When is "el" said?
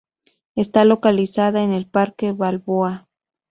1.73-1.85